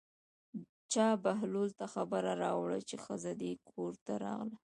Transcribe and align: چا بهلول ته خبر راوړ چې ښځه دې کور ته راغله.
چا 0.91 1.07
بهلول 1.23 1.69
ته 1.79 1.85
خبر 1.93 2.23
راوړ 2.43 2.69
چې 2.89 2.95
ښځه 3.05 3.31
دې 3.41 3.51
کور 3.69 3.93
ته 4.05 4.13
راغله. 4.25 4.57